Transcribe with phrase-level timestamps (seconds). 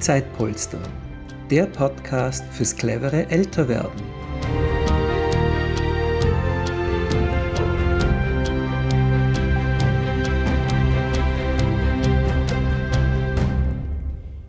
[0.00, 0.80] Zeitpolster,
[1.50, 4.00] der Podcast fürs clevere Älterwerden.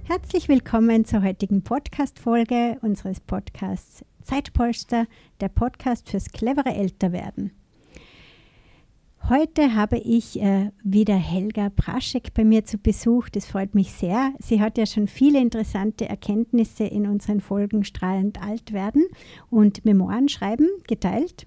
[0.06, 5.06] Herzlich willkommen zur heutigen Podcast-Folge unseres Podcasts Zeitpolster,
[5.42, 7.52] der Podcast fürs clevere Älterwerden.
[9.30, 13.30] Heute habe ich äh, wieder Helga Praschek bei mir zu Besuch.
[13.30, 14.34] Das freut mich sehr.
[14.40, 19.06] Sie hat ja schon viele interessante Erkenntnisse in unseren Folgen Strahlend alt werden
[19.50, 21.46] und Memoiren schreiben geteilt.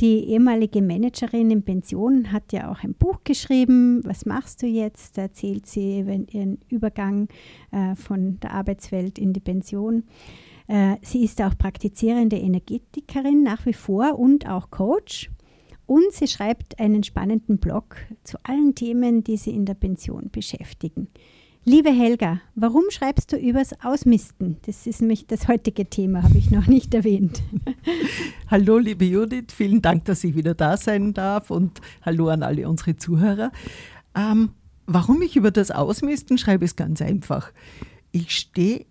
[0.00, 4.02] Die ehemalige Managerin in Pension hat ja auch ein Buch geschrieben.
[4.04, 5.16] Was machst du jetzt?
[5.16, 7.28] Da erzählt sie über ihren Übergang
[7.70, 10.04] äh, von der Arbeitswelt in die Pension.
[10.68, 15.30] Äh, sie ist auch praktizierende Energetikerin nach wie vor und auch Coach.
[15.86, 21.08] Und sie schreibt einen spannenden Blog zu allen Themen, die sie in der Pension beschäftigen.
[21.64, 24.56] Liebe Helga, warum schreibst du übers Ausmisten?
[24.66, 27.40] Das ist nämlich das heutige Thema, habe ich noch nicht erwähnt.
[28.50, 32.68] hallo, liebe Judith, vielen Dank, dass ich wieder da sein darf und hallo an alle
[32.68, 33.52] unsere Zuhörer.
[34.16, 34.50] Ähm,
[34.86, 37.52] warum ich über das Ausmisten schreibe, ist ganz einfach.
[38.10, 38.86] Ich stehe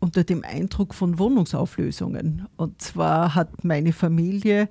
[0.00, 2.48] unter dem Eindruck von Wohnungsauflösungen.
[2.56, 4.68] Und zwar hat meine Familie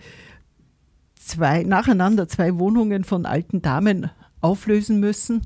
[1.20, 4.10] zwei, nacheinander zwei Wohnungen von alten Damen
[4.42, 5.42] auflösen müssen.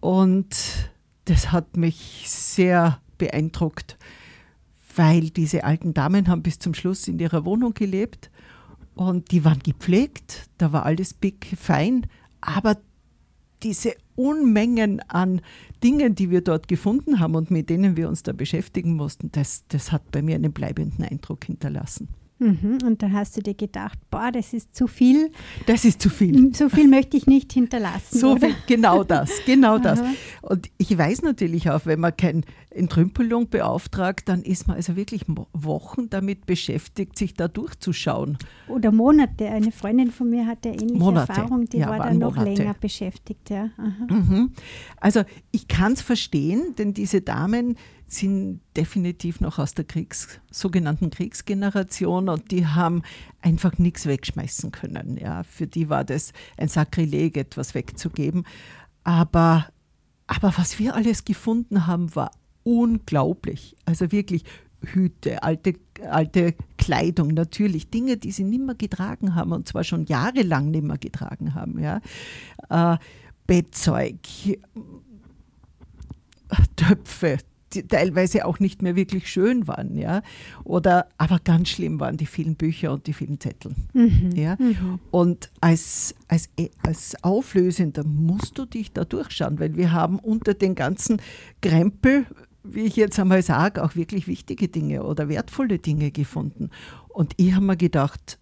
[0.00, 0.90] Und
[1.24, 3.96] das hat mich sehr beeindruckt,
[4.96, 8.30] weil diese alten Damen haben bis zum Schluss in ihrer Wohnung gelebt
[8.94, 12.06] und die waren gepflegt, da war alles big, fein,
[12.40, 12.76] aber
[13.62, 15.40] diese Unmengen an
[15.82, 19.64] Dingen, die wir dort gefunden haben und mit denen wir uns da beschäftigen mussten, das,
[19.68, 22.08] das hat bei mir einen bleibenden Eindruck hinterlassen.
[22.38, 22.78] Mhm.
[22.84, 25.30] Und dann hast du dir gedacht, boah, das ist zu viel.
[25.66, 26.54] Das ist zu viel.
[26.54, 28.18] So viel möchte ich nicht hinterlassen.
[28.18, 30.02] So viel, genau das, genau das.
[30.42, 35.22] Und ich weiß natürlich auch, wenn man keine Entrümpelung beauftragt, dann ist man also wirklich
[35.52, 38.36] Wochen damit beschäftigt, sich da durchzuschauen.
[38.68, 39.46] Oder Monate.
[39.46, 41.32] Eine Freundin von mir hatte ähnliche Monate.
[41.32, 42.56] Erfahrung, die ja, war dann noch Monate.
[42.56, 43.50] länger beschäftigt.
[43.50, 43.70] Ja.
[44.08, 44.52] Mhm.
[44.96, 45.22] Also
[45.52, 47.76] ich kann es verstehen, denn diese Damen
[48.06, 53.02] sind definitiv noch aus der Kriegs, sogenannten Kriegsgeneration und die haben
[53.40, 55.16] einfach nichts wegschmeißen können.
[55.16, 55.42] Ja.
[55.42, 58.44] Für die war das ein Sakrileg, etwas wegzugeben.
[59.02, 59.66] Aber,
[60.26, 62.30] aber was wir alles gefunden haben, war
[62.62, 63.76] unglaublich.
[63.84, 64.44] Also wirklich
[64.80, 65.74] Hüte, alte,
[66.10, 71.54] alte Kleidung, natürlich Dinge, die sie nimmer getragen haben und zwar schon jahrelang nimmer getragen
[71.54, 71.78] haben.
[71.78, 72.00] Ja.
[72.68, 72.98] Äh,
[73.46, 74.18] Bettzeug,
[76.76, 77.38] Töpfe,
[77.82, 80.22] teilweise auch nicht mehr wirklich schön waren, ja.
[80.64, 83.74] Oder aber ganz schlimm waren die vielen Bücher und die vielen Zettel.
[83.92, 84.30] Mhm.
[84.34, 84.56] Ja.
[84.58, 84.98] Mhm.
[85.10, 86.48] Und als, als,
[86.82, 91.20] als Auflösender musst du dich da durchschauen, weil wir haben unter den ganzen
[91.60, 92.26] Krempel,
[92.62, 96.70] wie ich jetzt einmal sage, auch wirklich wichtige Dinge oder wertvolle Dinge gefunden.
[97.08, 98.38] Und ich habe mir gedacht,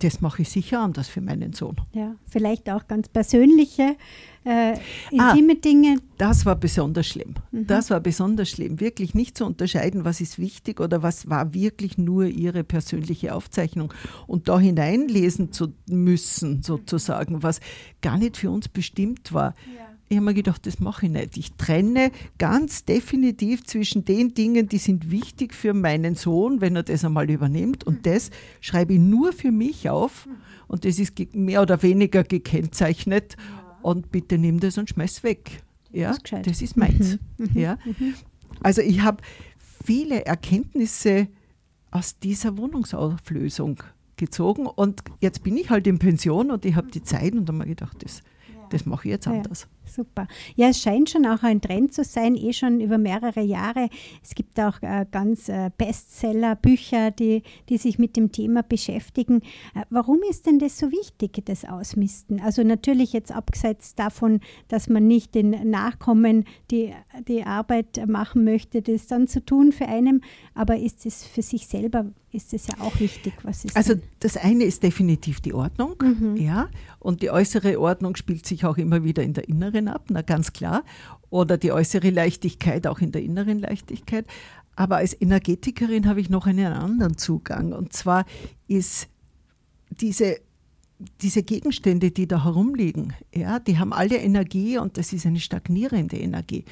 [0.00, 1.76] das mache ich sicher anders für meinen Sohn.
[1.92, 3.96] Ja, vielleicht auch ganz persönliche,
[4.44, 4.72] äh,
[5.10, 5.98] intime ah, Dinge.
[6.18, 7.34] Das war besonders schlimm.
[7.52, 7.66] Mhm.
[7.66, 8.80] Das war besonders schlimm.
[8.80, 13.92] Wirklich nicht zu unterscheiden, was ist wichtig oder was war wirklich nur ihre persönliche Aufzeichnung.
[14.26, 17.60] Und da hineinlesen zu müssen, sozusagen, was
[18.02, 19.54] gar nicht für uns bestimmt war.
[19.76, 21.36] Ja ich habe mir gedacht, das mache ich nicht.
[21.36, 26.82] Ich trenne ganz definitiv zwischen den Dingen, die sind wichtig für meinen Sohn, wenn er
[26.82, 27.84] das einmal übernimmt.
[27.84, 30.28] Und das schreibe ich nur für mich auf.
[30.68, 33.36] Und das ist mehr oder weniger gekennzeichnet.
[33.82, 35.62] Und bitte nimm das und schmeiß weg.
[35.90, 37.18] Ja, das ist meins.
[37.38, 37.48] Mhm.
[37.52, 37.60] Mhm.
[37.60, 37.78] Ja.
[37.84, 38.14] Mhm.
[38.60, 39.22] Also ich habe
[39.84, 41.28] viele Erkenntnisse
[41.90, 43.82] aus dieser Wohnungsauflösung
[44.16, 44.66] gezogen.
[44.66, 47.66] Und jetzt bin ich halt in Pension und ich habe die Zeit und habe mir
[47.66, 48.22] gedacht, das,
[48.70, 49.68] das mache ich jetzt anders.
[49.86, 50.26] Super.
[50.56, 53.88] Ja, es scheint schon auch ein Trend zu sein, eh schon über mehrere Jahre.
[54.22, 59.40] Es gibt auch äh, ganz äh, Bestseller-Bücher, die, die sich mit dem Thema beschäftigen.
[59.74, 62.40] Äh, warum ist denn das so wichtig, das Ausmisten?
[62.40, 66.92] Also natürlich jetzt abgesetzt davon, dass man nicht den Nachkommen die,
[67.28, 70.22] die Arbeit machen möchte, das dann zu tun für einen,
[70.54, 74.02] aber ist es für sich selber, ist es ja auch wichtig, was ist Also denn?
[74.20, 76.36] das eine ist definitiv die Ordnung, mhm.
[76.36, 76.68] ja,
[76.98, 80.22] und die äußere Ordnung spielt sich auch immer wieder in der inneren Inneren ab, na
[80.22, 80.84] ganz klar.
[81.30, 84.26] Oder die äußere Leichtigkeit auch in der inneren Leichtigkeit.
[84.76, 87.72] Aber als Energetikerin habe ich noch einen anderen Zugang.
[87.72, 88.24] Und zwar
[88.68, 89.08] ist
[89.90, 90.36] diese,
[91.20, 96.16] diese Gegenstände, die da herumliegen, ja, die haben alle Energie und das ist eine stagnierende
[96.16, 96.64] Energie.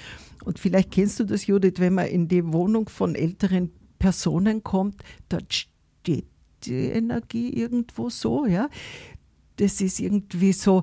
[0.45, 5.03] Und vielleicht kennst du das, Judith, wenn man in die Wohnung von älteren Personen kommt,
[5.29, 6.27] dort steht
[6.65, 8.69] die Energie irgendwo so, ja.
[9.57, 10.83] Das ist irgendwie so,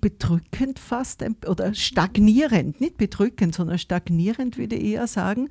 [0.00, 5.48] bedrückend fast oder stagnierend, nicht bedrückend, sondern stagnierend würde ich eher sagen.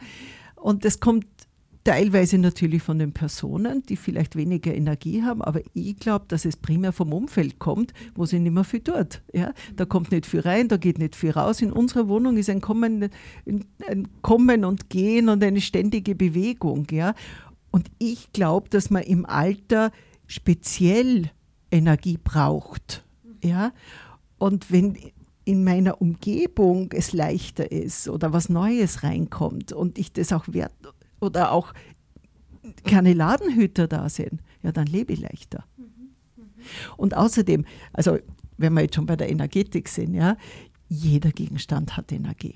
[0.56, 1.26] Und das kommt
[1.84, 6.56] teilweise natürlich von den Personen, die vielleicht weniger Energie haben, aber ich glaube, dass es
[6.56, 9.22] primär vom Umfeld kommt, wo sie nicht mehr viel tut.
[9.34, 9.54] Ja?
[9.76, 11.62] Da kommt nicht viel rein, da geht nicht viel raus.
[11.62, 13.10] In unserer Wohnung ist ein Kommen,
[13.46, 16.88] ein Kommen und Gehen und eine ständige Bewegung.
[16.92, 17.16] Ja?
[17.72, 19.92] Und ich glaube, dass man im Alter
[20.28, 21.32] speziell
[21.72, 23.04] Energie braucht.
[23.44, 23.74] Ja?
[24.44, 24.98] Und wenn
[25.46, 30.74] in meiner Umgebung es leichter ist oder was Neues reinkommt und ich das auch wert
[31.22, 31.74] oder auch
[32.84, 35.64] keine Ladenhüter da sind, ja, dann lebe ich leichter.
[36.98, 37.64] Und außerdem,
[37.94, 38.18] also
[38.58, 40.36] wenn wir jetzt schon bei der Energetik sind, ja,
[40.90, 42.56] jeder Gegenstand hat Energie.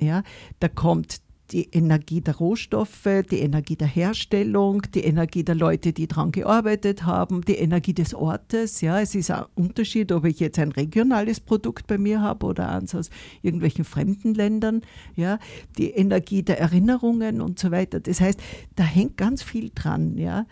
[0.00, 0.24] Ja,
[0.58, 1.20] da kommt
[1.52, 7.04] die Energie der Rohstoffe, die Energie der Herstellung, die Energie der Leute, die daran gearbeitet
[7.04, 8.80] haben, die Energie des Ortes.
[8.80, 12.70] Ja, es ist ein Unterschied, ob ich jetzt ein regionales Produkt bei mir habe oder
[12.70, 13.10] eins aus
[13.42, 14.82] irgendwelchen fremden Ländern.
[15.16, 15.38] Ja,
[15.78, 18.00] die Energie der Erinnerungen und so weiter.
[18.00, 18.40] Das heißt,
[18.76, 20.16] da hängt ganz viel dran.
[20.18, 20.46] Ja,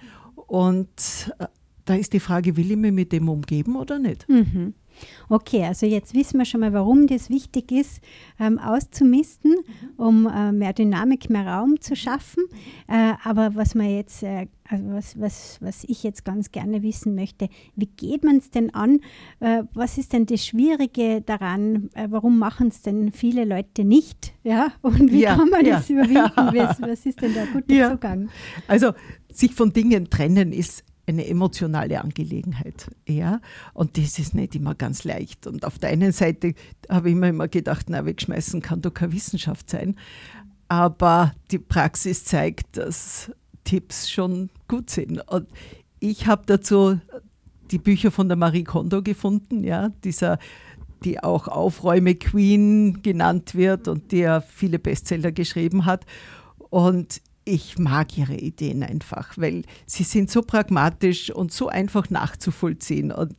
[0.47, 1.47] und äh,
[1.85, 4.29] da ist die Frage, will ich mich mit dem umgeben oder nicht?
[4.29, 4.75] Mhm.
[5.29, 8.01] Okay, also jetzt wissen wir schon mal, warum das wichtig ist,
[8.41, 9.57] ähm, auszumisten,
[9.97, 12.45] um äh, mehr Dynamik, mehr Raum zu schaffen.
[12.87, 17.15] Äh, aber was man jetzt, äh, also was, was, was ich jetzt ganz gerne wissen
[17.15, 19.01] möchte, wie geht man es denn an?
[19.41, 21.91] Äh, was ist denn das Schwierige daran?
[21.95, 24.35] Äh, warum machen es denn viele Leute nicht?
[24.45, 25.77] Ja, und wie ja, kann man ja.
[25.77, 26.19] das überwinden?
[26.59, 27.91] Was, was, ist denn der gute ja.
[27.91, 28.31] Zugang?
[28.67, 28.93] Also
[29.31, 32.91] sich von Dingen trennen ist eine emotionale Angelegenheit.
[33.09, 33.41] Ja?
[33.73, 35.47] Und das ist nicht immer ganz leicht.
[35.47, 36.55] Und auf der einen Seite
[36.89, 39.97] habe ich mir immer gedacht, na, wegschmeißen kann doch keine Wissenschaft sein.
[40.69, 43.33] Aber die Praxis zeigt, dass
[43.65, 45.21] Tipps schon gut sind.
[45.29, 45.49] Und
[45.99, 47.01] ich habe dazu
[47.71, 50.39] die Bücher von der Marie Kondo gefunden, ja, dieser,
[51.05, 56.05] die auch Aufräume Queen genannt wird und die ja viele Bestseller geschrieben hat.
[56.71, 63.11] Und ich mag ihre Ideen einfach, weil sie sind so pragmatisch und so einfach nachzuvollziehen.
[63.11, 63.35] Und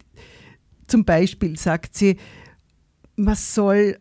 [0.87, 2.17] zum Beispiel sagt sie,
[3.15, 3.99] man soll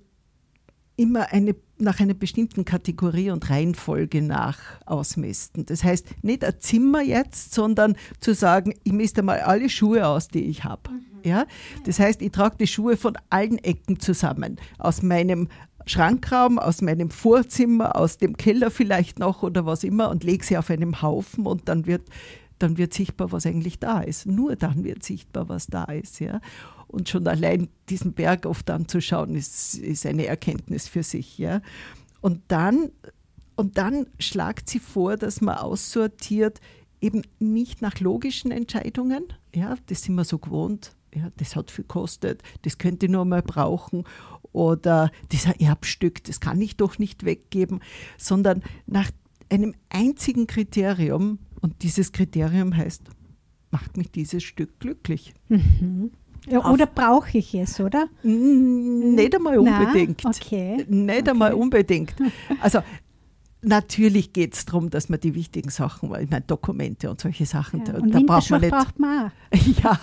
[0.96, 5.66] immer eine, nach einer bestimmten Kategorie und Reihenfolge nach ausmisten.
[5.66, 10.28] Das heißt, nicht ein Zimmer jetzt, sondern zu sagen, ich misste mal alle Schuhe aus,
[10.28, 10.90] die ich habe.
[10.90, 11.08] Mhm.
[11.22, 11.46] Ja?
[11.84, 14.56] Das heißt, ich trage die Schuhe von allen Ecken zusammen.
[14.78, 15.48] Aus meinem
[15.88, 20.58] Schrankraum, aus meinem Vorzimmer, aus dem Keller vielleicht noch oder was immer und lege sie
[20.58, 22.02] auf einem Haufen und dann wird,
[22.58, 24.26] dann wird sichtbar, was eigentlich da ist.
[24.26, 26.20] Nur dann wird sichtbar, was da ist.
[26.20, 26.40] Ja?
[26.86, 31.38] Und schon allein diesen Berg oft anzuschauen, ist, ist eine Erkenntnis für sich.
[31.38, 31.62] Ja?
[32.20, 32.90] Und, dann,
[33.56, 36.60] und dann schlagt sie vor, dass man aussortiert,
[37.00, 39.24] eben nicht nach logischen Entscheidungen,
[39.54, 43.24] ja, das sind wir so gewohnt, ja, das hat viel gekostet, das könnte ich nur
[43.24, 44.04] mal brauchen
[44.52, 47.80] oder dieser Erbstück, das kann ich doch nicht weggeben,
[48.16, 49.10] sondern nach
[49.50, 53.02] einem einzigen Kriterium und dieses Kriterium heißt,
[53.70, 55.34] macht mich dieses Stück glücklich.
[55.48, 56.12] Mhm.
[56.48, 58.08] Ja, oder brauche ich es, oder?
[58.22, 60.22] Nicht einmal unbedingt.
[60.24, 60.84] Na, okay.
[60.88, 61.30] Nicht okay.
[61.30, 62.14] einmal unbedingt.
[62.60, 62.80] Also
[63.60, 67.84] Natürlich geht es darum, dass man die wichtigen Sachen, ich meine Dokumente und solche Sachen,
[67.84, 68.70] ja, und da braucht man nicht.
[68.70, 69.30] braucht man auch.
[69.82, 69.98] Ja,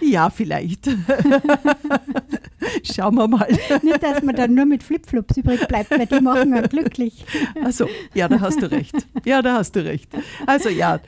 [0.00, 0.86] ja vielleicht.
[2.82, 3.46] Schauen wir mal.
[3.82, 7.26] Nicht, dass man dann nur mit Flipflops übrig bleibt, weil die machen einen glücklich.
[7.62, 8.94] Also, ja, da hast du recht.
[9.26, 10.10] Ja, da hast du recht.
[10.46, 11.00] Also ja,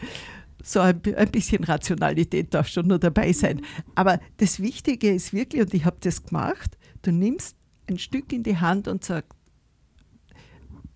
[0.63, 3.63] so ein, ein bisschen Rationalität darf schon nur dabei sein.
[3.95, 7.57] Aber das Wichtige ist wirklich, und ich habe das gemacht, du nimmst
[7.89, 9.36] ein Stück in die Hand und sagst,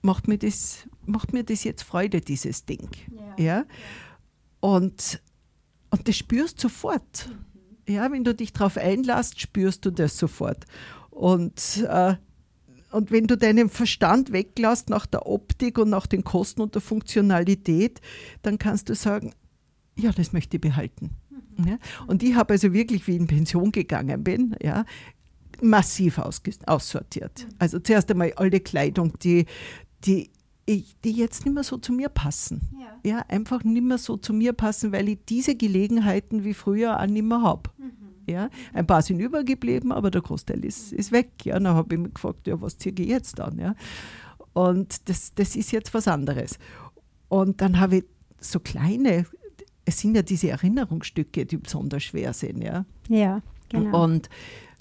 [0.02, 2.88] macht mir das, macht mir das jetzt Freude, dieses Ding.
[3.36, 3.44] Ja.
[3.44, 3.64] ja?
[4.60, 5.20] Und,
[5.90, 7.28] und das spürst du sofort.
[7.28, 7.94] Mhm.
[7.94, 10.66] Ja, wenn du dich darauf einlässt, spürst du das sofort.
[11.10, 12.14] Und, äh,
[12.92, 16.82] und wenn du deinen Verstand weglässt nach der Optik und nach den Kosten und der
[16.82, 18.00] Funktionalität,
[18.42, 19.32] dann kannst du sagen,
[19.96, 21.10] ja, das möchte ich behalten.
[21.56, 21.66] Mhm.
[21.66, 21.78] Ja?
[22.06, 24.84] Und ich habe also wirklich, wie ich in Pension gegangen bin, ja,
[25.62, 27.46] massiv aussortiert.
[27.46, 27.54] Mhm.
[27.58, 29.46] Also zuerst einmal alle Kleidung, die,
[30.04, 30.30] die,
[30.66, 32.68] ich, die jetzt nicht mehr so zu mir passen.
[33.04, 33.16] Ja.
[33.16, 33.24] ja.
[33.28, 37.24] einfach nicht mehr so zu mir passen, weil ich diese Gelegenheiten wie früher auch nicht
[37.24, 37.70] mehr habe.
[37.78, 37.90] Mhm.
[38.26, 41.30] Ja, ein paar sind übergeblieben, aber der Großteil ist, ist weg.
[41.44, 43.58] Ja, dann habe ich mich gefragt, ja, was ziehe ich jetzt an?
[43.58, 43.74] Ja?
[44.52, 46.58] Und das, das ist jetzt was anderes.
[47.28, 48.04] Und dann habe ich
[48.38, 49.26] so kleine,
[49.84, 52.62] es sind ja diese Erinnerungsstücke, die besonders schwer sind.
[52.62, 54.04] Ja, ja genau.
[54.04, 54.28] Und,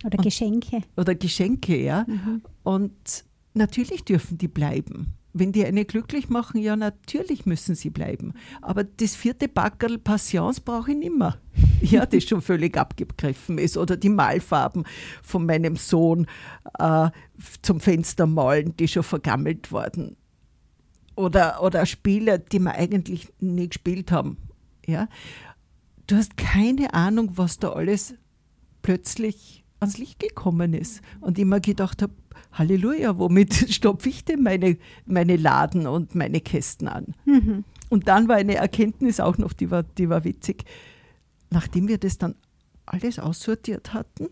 [0.04, 0.82] oder Geschenke.
[0.96, 2.06] oder Geschenke, ja.
[2.08, 2.42] Mhm.
[2.64, 5.16] Und natürlich dürfen die bleiben.
[5.32, 8.34] wenn die eine glücklich machen, ja, natürlich müssen sie bleiben.
[8.62, 11.40] Aber das vierte Backerl Patience brauche ich nicht mehr.
[11.82, 13.78] Ja, das schon völlig abgegriffen ist.
[13.78, 14.84] Oder die Malfarben
[15.24, 16.28] von meinem Sohn
[16.78, 17.10] äh,
[17.62, 20.18] zum Fenster malen, die schon vergammelt worden.
[21.16, 24.38] Oder, oder Spiele, die wir eigentlich nie gespielt haben.
[24.86, 25.08] Ja?
[26.08, 28.14] Du hast keine Ahnung, was da alles
[28.82, 31.02] plötzlich ans Licht gekommen ist.
[31.22, 32.14] Und ich mir gedacht habe,
[32.52, 37.14] Halleluja, womit stopfe ich denn meine, meine Laden und meine Kästen an?
[37.26, 37.64] Mhm.
[37.90, 40.64] Und dann war eine Erkenntnis auch noch, die war, die war witzig.
[41.50, 42.36] Nachdem wir das dann
[42.86, 44.28] alles aussortiert hatten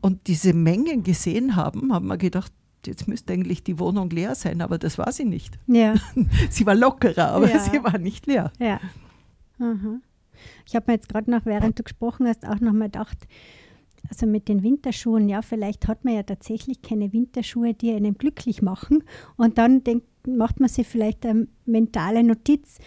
[0.00, 2.52] und diese Mengen gesehen haben, haben wir gedacht,
[2.86, 5.58] jetzt müsste eigentlich die Wohnung leer sein, aber das war sie nicht.
[5.66, 5.94] Ja.
[6.50, 7.58] sie war lockerer, aber ja.
[7.60, 8.52] sie war nicht leer.
[8.58, 8.80] Ja.
[9.58, 10.00] Aha.
[10.66, 13.16] Ich habe mir jetzt gerade noch, während du gesprochen hast, auch noch mal gedacht,
[14.08, 18.62] also mit den Winterschuhen, ja, vielleicht hat man ja tatsächlich keine Winterschuhe, die einen glücklich
[18.62, 19.04] machen.
[19.36, 22.78] Und dann denkt, macht man sich vielleicht eine mentale Notiz,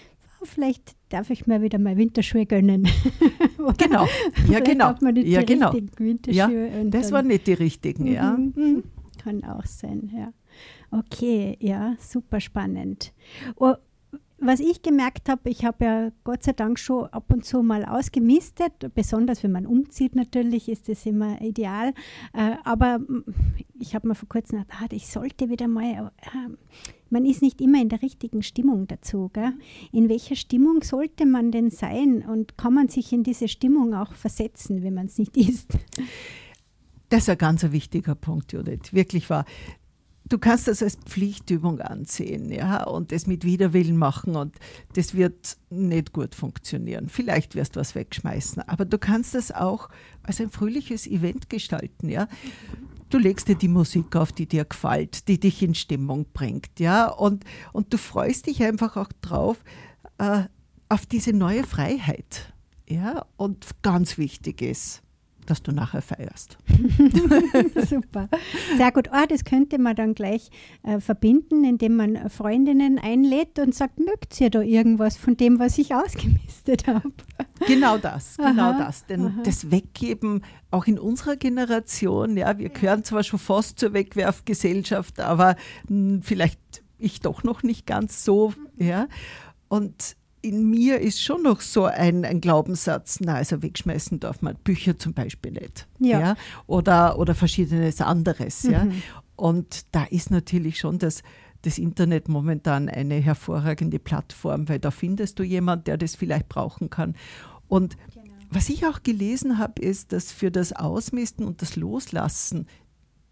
[0.42, 2.88] oh, vielleicht darf ich mir wieder mal Winterschuhe gönnen.
[3.78, 4.08] genau,
[4.50, 4.86] ja genau.
[4.88, 5.74] Hat man nicht ja, die genau.
[5.98, 8.32] Winterschuhe ja, das waren nicht die richtigen, ja.
[8.32, 8.54] Mhm.
[8.56, 8.84] mhm.
[9.24, 10.34] Kann auch sein, ja.
[10.92, 13.12] Okay, ja, super spannend.
[13.56, 13.74] Oh,
[14.38, 17.86] was ich gemerkt habe, ich habe ja Gott sei Dank schon ab und zu mal
[17.86, 21.94] ausgemistet, besonders wenn man umzieht natürlich, ist das immer ideal.
[22.34, 23.00] Äh, aber
[23.80, 26.54] ich habe mir vor kurzem gedacht, ah, ich sollte wieder mal, äh,
[27.10, 29.30] man ist nicht immer in der richtigen Stimmung dazu.
[29.32, 29.54] Gell?
[29.92, 34.14] In welcher Stimmung sollte man denn sein und kann man sich in diese Stimmung auch
[34.14, 35.72] versetzen, wenn man es nicht ist?
[37.10, 38.92] Das ist ein ganz wichtiger Punkt, Judith.
[38.92, 39.46] Wirklich wahr
[40.28, 44.56] du kannst das als Pflichtübung ansehen, ja, und das mit Widerwillen machen und
[44.94, 47.10] das wird nicht gut funktionieren.
[47.10, 49.90] Vielleicht wirst du was wegschmeißen, aber du kannst das auch
[50.24, 52.28] als ein fröhliches Event gestalten, ja.
[53.10, 57.08] Du legst dir die Musik auf, die dir gefällt, die dich in Stimmung bringt, ja,
[57.08, 59.64] und, und du freust dich einfach auch drauf,
[60.18, 60.44] äh,
[60.90, 62.54] auf diese neue Freiheit,
[62.88, 65.04] ja, und ganz wichtig ist,
[65.46, 66.58] dass du nachher feierst.
[67.90, 68.30] Super.
[68.78, 69.10] Sehr gut.
[69.12, 70.50] Oh, das könnte man dann gleich
[70.84, 75.78] äh, verbinden, indem man Freundinnen einlädt und sagt, mögt ihr da irgendwas von dem, was
[75.78, 77.12] ich ausgemistet habe?
[77.68, 79.06] Genau das, genau aha, das.
[79.06, 79.42] Denn aha.
[79.44, 85.56] das Weggeben, auch in unserer Generation, ja, wir gehören zwar schon fast zur Wegwerfgesellschaft, aber
[85.88, 86.60] mh, hm, vielleicht
[86.98, 89.08] ich doch noch nicht ganz so, ja.
[89.68, 94.56] Und in mir ist schon noch so ein, ein Glaubenssatz, na, also wegschmeißen darf man
[94.64, 95.88] Bücher zum Beispiel nicht.
[96.00, 96.20] Ja.
[96.20, 96.36] ja?
[96.68, 98.64] Oder, oder verschiedenes anderes.
[98.64, 98.72] Mhm.
[98.72, 98.88] Ja?
[99.36, 101.24] Und da ist natürlich schon das,
[101.64, 106.92] das Internet momentan eine hervorragende Plattform, weil da findest du jemanden, der das vielleicht brauchen
[106.92, 107.16] kann.
[107.68, 108.28] Und genau.
[108.52, 112.68] was ich auch gelesen habe, ist, dass für das Ausmisten und das Loslassen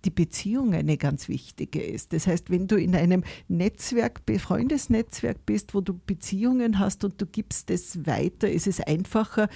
[0.05, 2.13] die Beziehung eine ganz wichtige ist.
[2.13, 7.25] Das heißt, wenn du in einem Netzwerk, Freundesnetzwerk bist, wo du Beziehungen hast und du
[7.25, 9.47] gibst es weiter, ist es einfacher,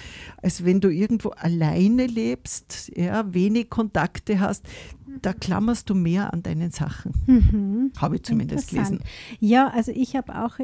[0.42, 4.66] als wenn du irgendwo alleine lebst, ja, wenig Kontakte hast.
[5.22, 7.12] Da klammerst du mehr an deinen Sachen.
[7.26, 7.92] Mhm.
[7.98, 9.00] Habe ich zumindest gelesen.
[9.40, 10.58] Ja, also ich habe auch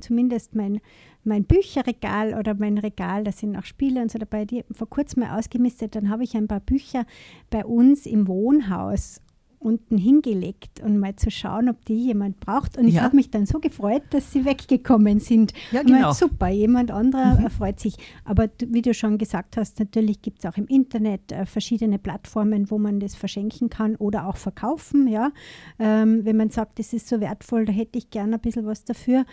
[0.00, 0.80] zumindest mein
[1.24, 5.22] mein Bücherregal oder mein Regal, da sind auch Spiele und so dabei, die vor kurzem
[5.22, 5.94] mal ausgemistet.
[5.94, 7.06] Dann habe ich ein paar Bücher
[7.50, 9.20] bei uns im Wohnhaus
[9.62, 12.76] unten hingelegt und mal zu schauen, ob die jemand braucht.
[12.76, 15.52] Und ich habe mich dann so gefreut, dass sie weggekommen sind.
[15.70, 16.00] Ja, genau.
[16.00, 17.50] Mal, super, jemand anderer mhm.
[17.50, 17.94] freut sich.
[18.24, 22.70] Aber wie du schon gesagt hast, natürlich gibt es auch im Internet äh, verschiedene Plattformen,
[22.70, 25.08] wo man das verschenken kann oder auch verkaufen.
[25.08, 25.30] Ja?
[25.78, 28.84] Ähm, wenn man sagt, das ist so wertvoll, da hätte ich gerne ein bisschen was
[28.84, 29.24] dafür.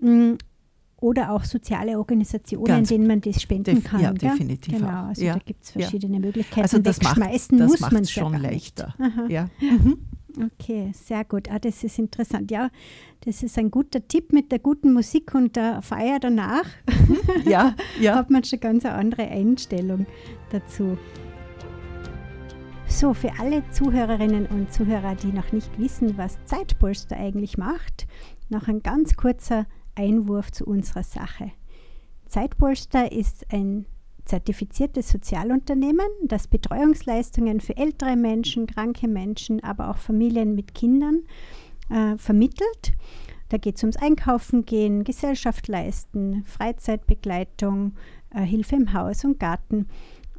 [0.00, 0.34] Mm,
[1.04, 4.00] oder auch soziale Organisationen, Ganz in denen man das spenden kann.
[4.00, 4.78] Ja, definitiv.
[4.78, 5.34] Genau, also ja.
[5.34, 6.20] da gibt es verschiedene ja.
[6.20, 6.62] Möglichkeiten.
[6.62, 8.94] Also das Wegschmeißen macht, das muss man schon leichter.
[9.28, 9.48] Ja.
[9.60, 9.98] Mhm.
[10.58, 11.50] Okay, sehr gut.
[11.50, 12.50] Ah, das ist interessant.
[12.50, 12.70] Ja,
[13.20, 16.64] das ist ein guter Tipp mit der guten Musik und der Feier danach.
[16.88, 17.48] Mhm.
[17.48, 18.14] Ja, ja.
[18.16, 20.06] Hat man schon ganz eine andere Einstellung
[20.50, 20.96] dazu.
[22.88, 28.06] So, für alle Zuhörerinnen und Zuhörer, die noch nicht wissen, was Zeitpolster eigentlich macht,
[28.48, 31.52] noch ein ganz kurzer Einwurf zu unserer Sache.
[32.26, 33.86] Zeitpolster ist ein
[34.24, 41.24] zertifiziertes Sozialunternehmen, das Betreuungsleistungen für ältere Menschen, kranke Menschen, aber auch Familien mit Kindern
[41.90, 42.94] äh, vermittelt.
[43.50, 47.92] Da geht es ums Einkaufen gehen, Gesellschaft leisten, Freizeitbegleitung,
[48.30, 49.86] äh, Hilfe im Haus und Garten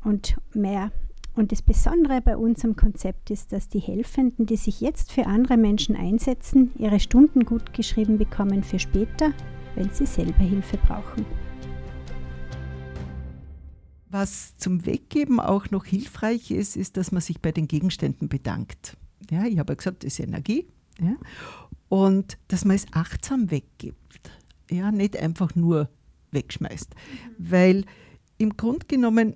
[0.04, 0.92] und mehr.
[1.36, 5.58] Und das Besondere bei unserem Konzept ist, dass die Helfenden, die sich jetzt für andere
[5.58, 9.34] Menschen einsetzen, ihre Stunden gut geschrieben bekommen für später,
[9.76, 11.26] wenn sie selber Hilfe brauchen.
[14.10, 18.96] Was zum Weggeben auch noch hilfreich ist, ist, dass man sich bei den Gegenständen bedankt.
[19.30, 20.66] Ja, ich habe ja gesagt, das ist Energie.
[21.02, 21.18] Ja?
[21.90, 24.32] und dass man es achtsam weggibt.
[24.70, 25.90] Ja, nicht einfach nur
[26.32, 26.94] wegschmeißt.
[26.94, 27.52] Mhm.
[27.52, 27.86] Weil
[28.38, 29.36] im Grunde genommen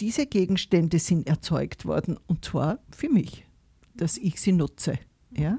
[0.00, 3.46] diese Gegenstände sind erzeugt worden und zwar für mich,
[3.94, 4.98] dass ich sie nutze.
[5.36, 5.58] Ja?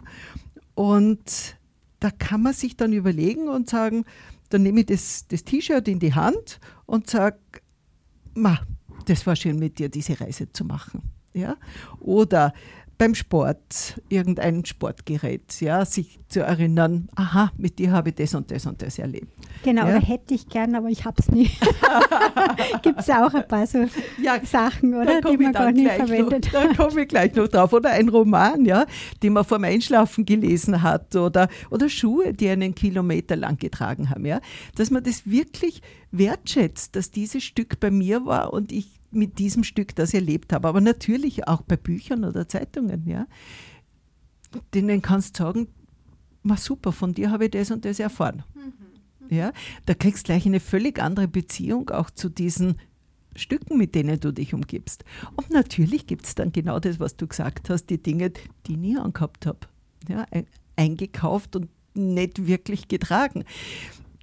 [0.75, 1.57] Und
[1.99, 4.05] da kann man sich dann überlegen und sagen,
[4.49, 7.37] dann nehme ich das, das T-Shirt in die Hand und sage,
[8.33, 8.59] ma,
[9.05, 11.01] das war schön mit dir, diese Reise zu machen.
[11.33, 11.57] Ja?
[11.99, 12.53] Oder
[12.99, 18.51] beim Sport, irgendein Sportgerät, ja, sich zu erinnern, aha, mit dir habe ich das und
[18.51, 19.27] das und das erlebt.
[19.63, 19.97] Genau, ja?
[19.97, 21.49] oder hätte ich gern, aber ich habe es nie.
[22.83, 23.85] Gibt es auch ein paar so
[24.21, 27.71] ja, Sachen, oder, die man gar nicht verwendet noch, Da komme ich gleich noch drauf.
[27.71, 28.85] Oder ein Roman, ja,
[29.23, 34.25] den man vorm Einschlafen gelesen hat oder, oder Schuhe, die einen Kilometer lang getragen haben,
[34.25, 34.41] ja.
[34.75, 39.63] Dass man das wirklich wertschätzt, dass dieses Stück bei mir war und ich mit diesem
[39.63, 40.67] Stück das erlebt habe.
[40.67, 43.27] Aber natürlich auch bei Büchern oder Zeitungen, ja.
[44.73, 45.67] Denen kannst du sagen,
[46.43, 48.43] ma super, von dir habe ich das und das erfahren.
[48.55, 49.35] Mhm.
[49.35, 49.51] Ja,
[49.85, 52.77] da kriegst du gleich eine völlig andere Beziehung auch zu diesen
[53.35, 55.03] Stücken, mit denen du dich umgibst.
[55.35, 58.31] Und natürlich gibt es dann genau das, was du gesagt hast, die Dinge,
[58.65, 59.59] die ich nie angehabt habe.
[60.07, 60.25] Ja,
[60.75, 63.43] eingekauft und nicht wirklich getragen.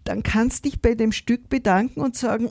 [0.04, 2.50] Dann kannst du dich bei dem Stück bedanken und sagen,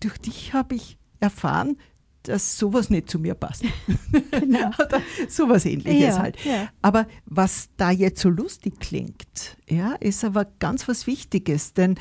[0.00, 1.76] durch dich habe ich erfahren,
[2.24, 3.64] dass sowas nicht zu mir passt.
[4.30, 4.68] Genau.
[4.78, 6.44] Oder sowas ähnliches ja, halt.
[6.44, 6.68] Ja.
[6.80, 11.96] Aber was da jetzt so lustig klingt, ja, ist aber ganz was Wichtiges, denn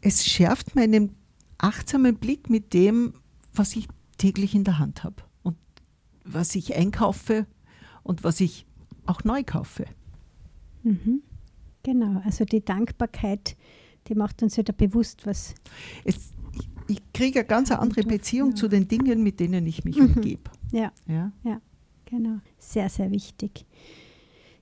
[0.00, 1.16] es schärft meinen
[1.58, 3.14] achtsamen Blick mit dem,
[3.54, 5.56] was ich täglich in der Hand habe und
[6.24, 7.46] was ich einkaufe
[8.02, 8.66] und was ich
[9.06, 9.86] auch neu kaufe.
[10.82, 11.22] Mhm.
[11.82, 13.56] Genau, also die Dankbarkeit,
[14.08, 15.54] die macht uns wieder bewusst, was.
[16.04, 16.32] Es,
[16.88, 18.54] ich kriege eine ganz andere Beziehung ja.
[18.56, 20.14] zu den Dingen, mit denen ich mich mhm.
[20.14, 20.50] umgebe.
[20.72, 20.92] Ja.
[21.06, 21.60] ja, ja,
[22.04, 22.38] genau.
[22.58, 23.66] Sehr, sehr wichtig.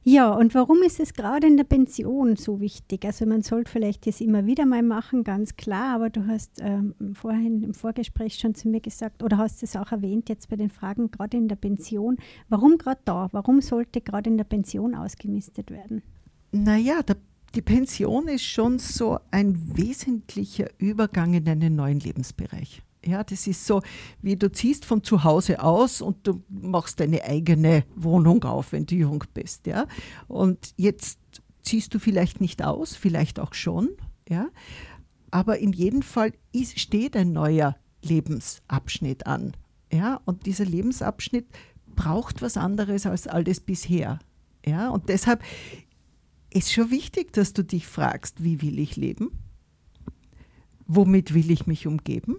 [0.06, 3.06] Ja, und warum ist es gerade in der Pension so wichtig?
[3.06, 6.94] Also man sollte vielleicht das immer wieder mal machen, ganz klar, aber du hast ähm,
[7.14, 10.68] vorhin im Vorgespräch schon zu mir gesagt oder hast es auch erwähnt jetzt bei den
[10.68, 12.18] Fragen, gerade in der Pension.
[12.50, 13.30] Warum gerade da?
[13.32, 16.02] Warum sollte gerade in der Pension ausgemistet werden?
[16.52, 17.16] Naja, der
[17.54, 22.82] die Pension ist schon so ein wesentlicher Übergang in einen neuen Lebensbereich.
[23.04, 23.82] Ja, das ist so,
[24.22, 28.86] wie du ziehst von zu Hause aus und du machst deine eigene Wohnung auf, wenn
[28.86, 29.66] du jung bist.
[29.66, 29.86] Ja?
[30.26, 31.18] Und jetzt
[31.62, 33.90] ziehst du vielleicht nicht aus, vielleicht auch schon.
[34.28, 34.48] Ja?
[35.30, 39.52] Aber in jedem Fall ist, steht ein neuer Lebensabschnitt an.
[39.92, 40.20] Ja?
[40.24, 41.46] Und dieser Lebensabschnitt
[41.94, 44.18] braucht was anderes als alles bisher.
[44.64, 44.88] Ja?
[44.88, 45.42] Und deshalb
[46.54, 49.30] ist schon wichtig, dass du dich fragst, wie will ich leben?
[50.86, 52.36] Womit will ich mich umgeben?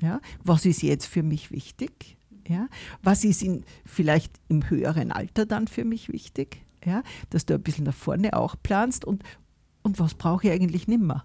[0.00, 2.16] Ja, was ist jetzt für mich wichtig?
[2.46, 2.68] Ja,
[3.02, 6.62] was ist in, vielleicht im höheren Alter dann für mich wichtig?
[6.84, 9.24] Ja, dass du ein bisschen nach vorne auch planst und,
[9.82, 11.24] und was brauche ich eigentlich nimmer?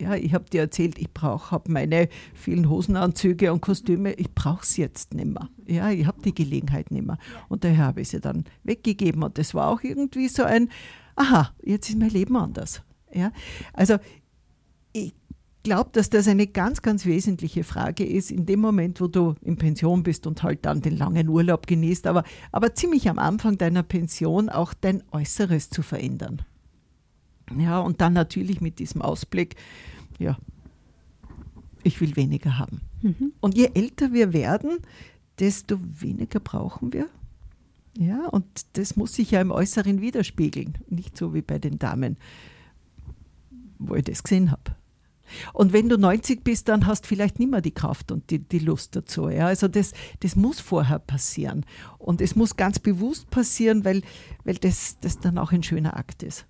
[0.00, 4.62] Ja, ich habe dir erzählt, ich brauche habe meine vielen Hosenanzüge und Kostüme, ich brauche
[4.62, 5.48] es jetzt nimmer.
[5.66, 7.18] Ja, ich habe die Gelegenheit nimmer.
[7.48, 9.22] Und daher habe ich sie dann weggegeben.
[9.22, 10.70] Und das war auch irgendwie so ein,
[11.16, 12.82] aha, jetzt ist mein Leben anders.
[13.12, 13.32] Ja?
[13.72, 13.96] Also
[14.92, 15.14] ich
[15.62, 19.56] glaube, dass das eine ganz, ganz wesentliche Frage ist, in dem Moment, wo du in
[19.56, 23.82] Pension bist und halt dann den langen Urlaub genießt, aber, aber ziemlich am Anfang deiner
[23.82, 26.42] Pension auch dein Äußeres zu verändern.
[27.58, 29.56] Ja, und dann natürlich mit diesem Ausblick,
[30.18, 30.36] ja,
[31.82, 32.80] ich will weniger haben.
[33.02, 33.32] Mhm.
[33.40, 34.78] Und je älter wir werden,
[35.38, 37.08] desto weniger brauchen wir.
[37.98, 42.18] Ja, und das muss sich ja im Äußeren widerspiegeln, nicht so wie bei den Damen,
[43.78, 44.76] wo ich das gesehen habe.
[45.52, 48.38] Und wenn du 90 bist, dann hast du vielleicht nicht mehr die Kraft und die,
[48.38, 49.28] die Lust dazu.
[49.28, 49.46] Ja?
[49.46, 51.64] Also das, das muss vorher passieren.
[51.98, 54.02] Und es muss ganz bewusst passieren, weil,
[54.44, 56.46] weil das, das dann auch ein schöner Akt ist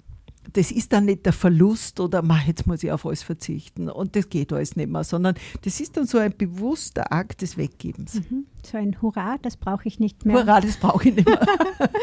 [0.53, 4.29] das ist dann nicht der Verlust oder jetzt muss ich auf alles verzichten und das
[4.29, 8.15] geht alles nicht mehr, sondern das ist dann so ein bewusster Akt des Weggebens.
[8.15, 8.47] Mhm.
[8.65, 10.37] So ein Hurra, das brauche ich nicht mehr.
[10.37, 11.47] Hurra, das brauche ich nicht mehr.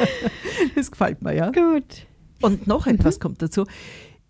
[0.75, 1.51] das gefällt mir, ja.
[1.51, 2.08] Gut.
[2.41, 3.21] Und noch etwas mhm.
[3.21, 3.65] kommt dazu.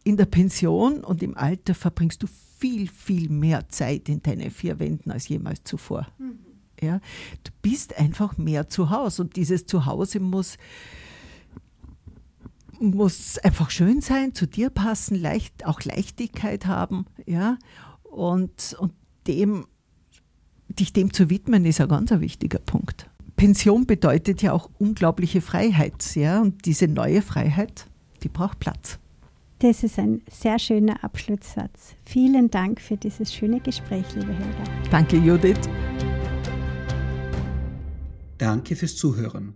[0.04, 4.80] In der Pension und im Alter verbringst du viel, viel mehr Zeit in deinen vier
[4.80, 6.08] Wänden als jemals zuvor.
[6.18, 6.40] Mhm.
[6.82, 7.00] Ja,
[7.44, 10.58] du bist einfach mehr zu Hause und dieses Zuhause muss
[12.84, 17.58] muss einfach schön sein, zu dir passen, leicht, auch Leichtigkeit haben, ja.
[18.04, 18.94] Und, und
[19.28, 19.66] dem,
[20.68, 23.10] dich dem zu widmen, ist ein ganz ein wichtiger Punkt.
[23.36, 26.42] Pension bedeutet ja auch unglaubliche Freiheit, ja.
[26.42, 27.88] Und diese neue Freiheit,
[28.22, 29.00] die braucht Platz.
[29.60, 31.96] Das ist ein sehr schöner Abschlusssatz.
[32.04, 34.64] Vielen Dank für dieses schöne Gespräch, liebe Helga.
[34.92, 35.70] Danke, Judith.
[38.38, 39.56] Danke fürs Zuhören.